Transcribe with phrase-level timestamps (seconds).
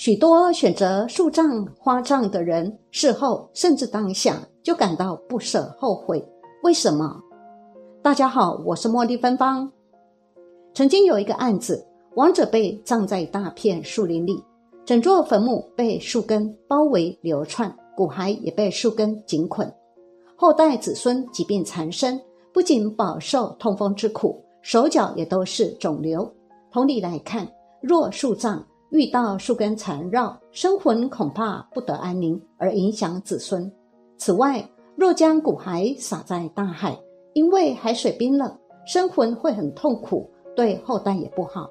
[0.00, 6.26] 许多选择树葬、花葬的人，事后甚至当下就感到不舍、后悔。
[6.62, 7.20] 为什么？
[8.02, 9.70] 大家好，我是茉莉芬芳。
[10.72, 14.42] 曾经有一个案子，亡者被葬在大片树林里，
[14.86, 19.70] 整座坟墓被树根包围流窜，骨骸也被树根紧捆。
[20.34, 22.18] 后代子孙疾病缠身，
[22.54, 26.26] 不仅饱受痛风之苦，手脚也都是肿瘤。
[26.72, 27.46] 同理来看，
[27.82, 33.70] 若树葬，遇到树根缠绕，生魂恐怕不得安宁，而影响子孙。
[34.16, 36.98] 此外，若将骨骸撒在大海，
[37.32, 38.52] 因为海水冰冷，
[38.84, 41.70] 生魂会很痛苦，对后代也不好。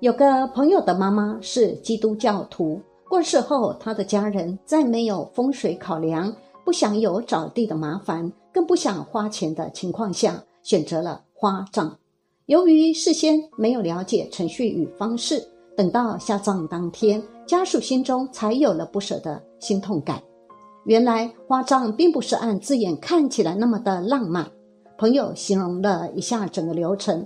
[0.00, 6.32] 有个朋友的妈妈是基督教徒，过世后，他的家人在没有风水考量、
[6.64, 11.98] 不想有找地的麻烦、更不想花钱的情况下，选择了花葬。
[12.44, 15.42] 由于事先没有了解程序与方式。
[15.78, 20.20] 等到下葬当天，家属心中才有了不舍的心痛感。
[20.86, 24.44] 原来花葬并不是按字眼看起来那么的浪漫。
[24.98, 27.24] 朋友形容了一下整个流程：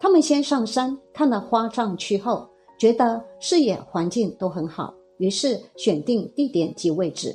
[0.00, 7.32] 他们先上山看了花葬区后，觉得视野环境都很好，于是选定地点及位置。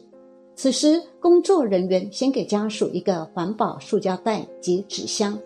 [0.57, 5.39] 此时，工作人员先给家属一个环保塑胶袋及纸箱，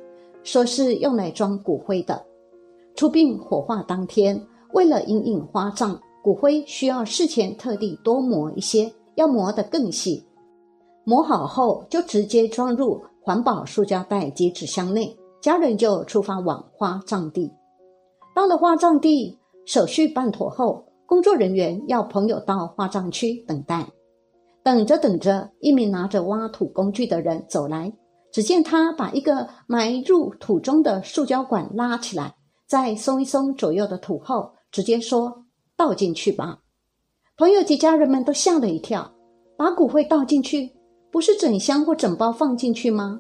[0.44, 2.20] 说是用来装骨灰的。
[2.96, 4.44] 出殡火化当天。
[4.74, 10.28] 为了引引花葬，骨灰需要事前特地多磨一些，要磨得更细。
[11.06, 17.52] 磨好后就直接装入环保塑胶袋及纸箱内，家人就出发往花葬地。
[18.34, 23.88] 到了花葬地，手续办妥后，工作人员要朋友到花葬区等待。
[24.64, 27.94] 等着等着，一名拿着挖土工具的人走来，
[28.32, 32.34] 只见他把一个埋入土中的塑胶管拉起来，
[32.66, 34.54] 再松一松左右的土后。
[34.74, 35.46] 直接说
[35.78, 36.62] 倒进去吧，
[37.38, 39.14] 朋友及家人们都吓了一跳。
[39.56, 40.72] 把骨灰倒进去，
[41.12, 43.20] 不是整箱或整包放进去吗？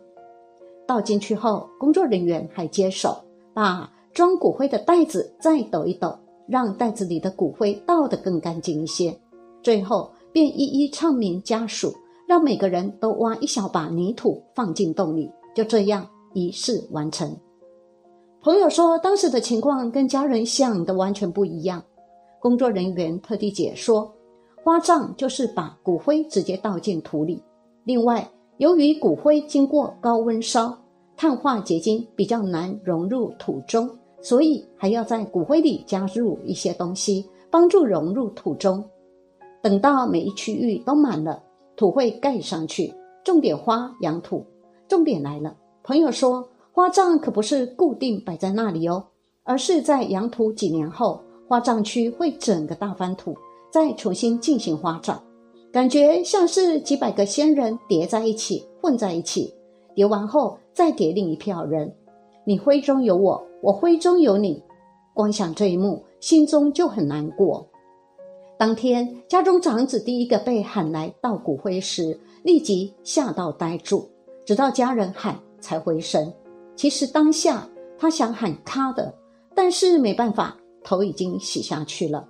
[0.87, 9.15] 倒进去后，工作人员还接手把装骨灰的袋子再抖一抖，让袋子里的骨灰倒得更干净一些。
[9.61, 11.93] 最后便一一唱明家属，
[12.27, 15.30] 让每个人都挖一小把泥土放进洞里。
[15.53, 17.37] 就这样，仪式完成。
[18.43, 21.81] 朋友说，当时的情况跟家人想的完全不一样。
[22.42, 24.14] 工作人员特地解说，
[24.61, 27.42] 花葬就是把骨灰直接倒进土里。
[27.86, 30.77] 另外，由于骨灰经过高温烧，
[31.15, 33.89] 碳化结晶比较难融入土中，
[34.21, 38.83] 所以还要在骨灰里加入一些东西，帮助融入土中。
[39.61, 41.42] 等到每一区域都满了，
[41.77, 42.93] 土会盖上去。
[43.23, 44.45] 种点花养土。
[44.89, 46.45] 重点来了，朋友说。
[46.76, 49.06] 花葬可不是固定摆在那里哦，
[49.44, 53.38] 而是在养土几年后，花葬区会整个大翻土，
[53.72, 55.20] 再重新进行花葬，
[55.72, 59.54] 感觉像是几百个仙人叠在一起，混在一起，
[59.94, 61.94] 叠完后再叠另一票人，
[62.44, 64.64] 你灰中有我，我灰中有你，
[65.14, 67.67] 光想这一幕，心中就很难过。
[68.58, 74.08] 当天家中长子第一个被喊来倒骨灰时，立即吓到呆住，
[74.44, 76.34] 直到家人喊才回神。
[76.76, 77.67] 其实当下
[77.98, 79.14] 他想喊他的，
[79.56, 82.28] 但是没办法，头已经洗下去了。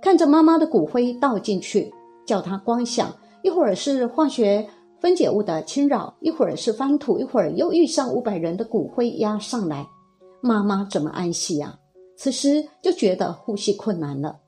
[0.00, 1.92] 看着妈妈的骨灰倒进去，
[2.24, 4.66] 叫他光想，一会儿是化学
[4.98, 9.86] 分解物的侵扰，一会儿是翻土，一会儿又遇上五百人的骨灰压上来，
[10.40, 11.78] 妈妈怎么安息呀？
[12.16, 14.38] 此时就觉得呼吸困难了。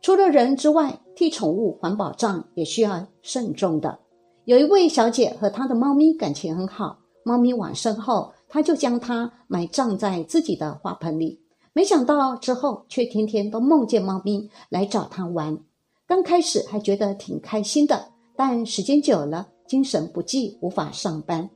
[0.00, 3.98] 除了人之外，替宠物环保障也需要慎重的。
[4.44, 8.32] 有一位小姐和她的猫咪感情很好，猫咪往生后。
[8.54, 11.40] 他就将它埋葬在自己的花盆里，
[11.72, 15.58] 没想到之后却天天都梦见猫咪来找他玩。
[16.06, 21.50] 刚开始还觉得挺开心的，但时间久了，精神不济，无法上班。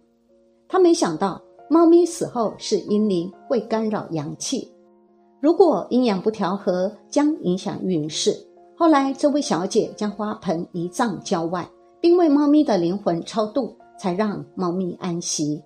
[0.67, 4.69] 他没想到猫咪死后是阴灵，会干扰阳气，
[5.41, 8.37] 如果阴阳不调和，将影响运势。
[8.77, 11.71] 后来，这位小姐将花盆移葬郊外，
[12.01, 15.63] 并为猫咪的灵魂超度，才让猫咪安息。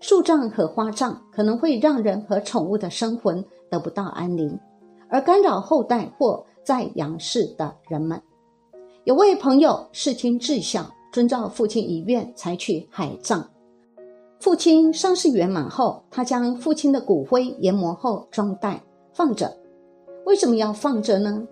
[0.00, 4.58] 树葬和花葬可能会让人和宠物的生魂得不到安宁，
[5.08, 8.20] 而干扰后代或在阳世的人们。
[9.04, 13.44] 有位朋友视亲至孝，遵照父亲遗愿采取海葬。
[14.38, 18.80] 父亲伤势圆满后，他将父亲的骨灰研磨后装袋
[19.12, 19.52] 放着。
[20.26, 21.42] 为什么要放着呢？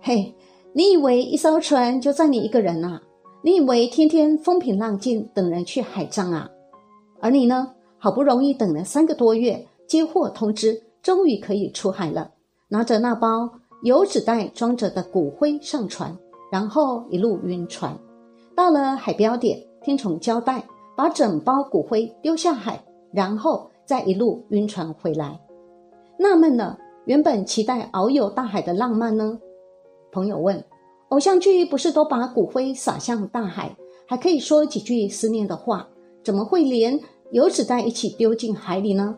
[0.00, 0.34] 嘿，
[0.72, 3.02] 你以为一艘船就载你一个人啊？
[3.42, 6.48] 你以为天天风平浪静等人去海葬啊？
[7.20, 7.74] 而你呢？
[8.02, 12.32] 好不容易等了三个多月，接货通知，终于可以出海了。
[12.66, 13.48] 拿着那包
[13.84, 16.18] 油纸袋装着的骨灰上船，
[16.50, 17.96] 然后一路晕船，
[18.56, 20.64] 到了海标点，听从交代，
[20.96, 25.38] 把整包骨灰丢下海，然后再一路晕船回来。
[26.18, 29.38] 纳闷了，原本期待遨游大海的浪漫呢？
[30.10, 30.64] 朋友问：
[31.10, 33.76] 偶像剧不是都把骨灰撒向大海，
[34.08, 35.86] 还可以说几句思念的话，
[36.24, 36.98] 怎么会连
[37.32, 39.16] 油纸袋一起丢进海里呢？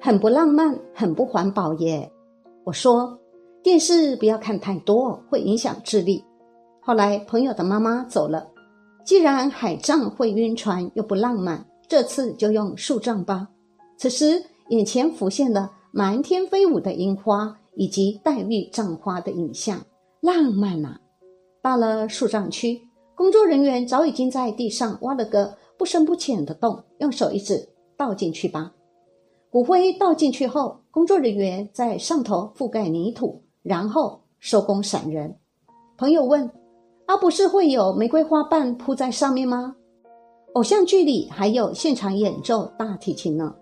[0.00, 2.10] 很不浪漫，很不环保耶！
[2.64, 3.18] 我说。
[3.60, 6.24] 电视不要看太多，会影响智力。
[6.80, 8.48] 后来朋友的妈妈走了，
[9.04, 13.48] 既然海葬会晕船又不浪漫，这次就用树葬吧。
[13.98, 19.78] 此时眼前浮现了满天飞舞的樱花以及黛玉葬花的影像，
[20.20, 21.00] 浪漫啊！
[21.60, 22.80] 到了树葬区，
[23.16, 28.74] 工作人员早已经在地上挖了个不深不浅的洞，用手一指，倒进去吧。
[29.48, 33.42] 骨灰倒进去后，工作人员在上头覆盖泥土。
[33.62, 35.36] 然后收工闪人。
[35.98, 36.50] 朋友问
[37.04, 39.76] ：“啊，不是会有玫瑰花瓣铺在上面吗？”
[40.54, 43.54] 偶像剧里还有现场演奏大提琴呢。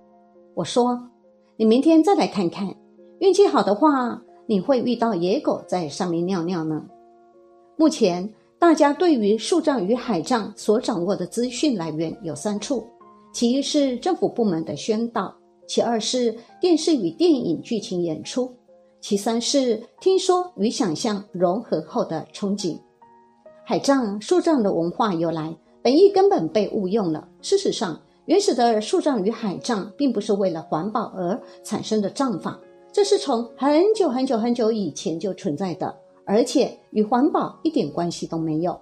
[0.54, 1.10] 我说
[1.56, 2.72] ：“你明天再来看看，
[3.18, 6.84] 运气好的话，你会遇到野狗在上面尿尿呢。”
[7.76, 12.86] 目前大家对于树葬与海葬所掌握的资讯来源有三处：
[13.32, 15.34] 其一是政府部门的宣导，
[15.66, 18.50] 其二是电视与电影剧情演出。
[19.00, 22.78] 其三是听说与想象融合后的憧憬。
[23.62, 27.28] 海葬、树葬的文化由来，本意根本被误用了。
[27.42, 32.58] 事实上，原始的树葬与海葬并不是为了环保而产生的葬法，
[32.90, 35.94] 这是从很久很久很久以前就存在的，
[36.26, 38.78] 而且与环保一点关系都没有。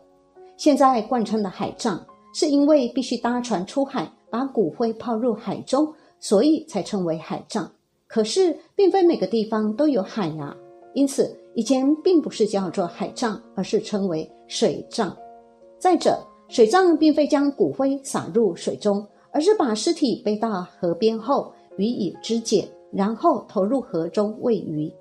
[0.56, 2.00] 现在贯穿的海葬，
[2.34, 7.70] 是因为必须搭船出海，把骨灰抛入海中，所以才称为海葬。
[8.06, 10.56] 可是，并非每个地方都有海呀，
[10.94, 15.16] 因此以前并不是叫做海葬，而是称为水葬。
[15.78, 16.18] 再者，
[16.48, 24.92] 水葬并非将骨灰撒入水中，而是把尸体背到河边后予以肢解，然后投入河中喂鱼。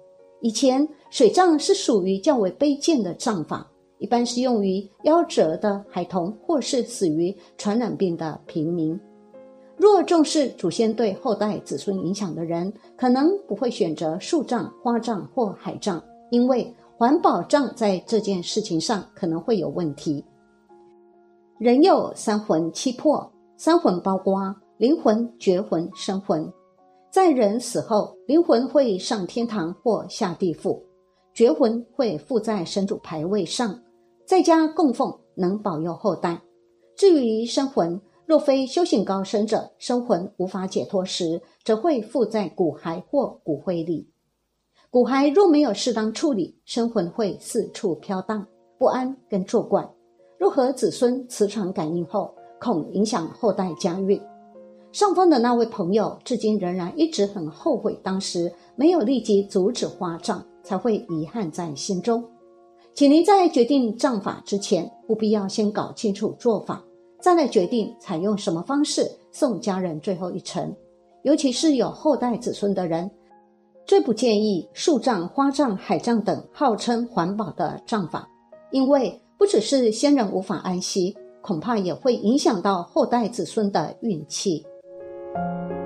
[0.43, 3.65] 以前水葬是属于较为卑贱的葬法，
[3.97, 8.99] 一般是用于夭折的孩童或是死于传染病的平民。
[9.77, 20.25] 若重视祖先对后代子孙影响的人，可能不会选择树葬、花葬或海葬，因为环保葬在这件事情上可能会有问题。
[21.57, 26.45] 人有三魂七魄，三魂包括灵魂、觉魂、生魂。
[27.13, 30.83] 在人死后，灵魂会上天堂或下地府，
[31.31, 33.79] 绝魂会附在神主牌位上，
[34.25, 36.41] 在家供奉，能保佑后代。
[36.95, 44.09] 至于生魂，若非修行高深者，生魂无法解脱时，则会附在骨骸或骨灰里。
[44.89, 48.47] 骨骸若没有适当处理，生魂会四处飘荡
[48.79, 49.87] 不安跟作怪。
[50.39, 54.19] 若和子孙磁场感应后，恐影响后代家运。
[54.93, 62.23] 上方的那位朋友，至今仍然一直很后悔当时没有立即阻止花葬，才会遗憾在心中。
[62.93, 66.83] 请您在决定葬法之前，务必要先搞清楚做法。
[67.19, 70.71] 再来决定采用什么方式送家人最后一程，
[71.23, 73.09] 尤其是有后代子孙的人，
[73.87, 78.29] 最不建议树葬、花葬、海葬等号称环保的葬法，
[78.69, 84.63] 因为不只是先人无法安息，恐怕也会影响到后代子孙的运气。
[85.35, 85.82] you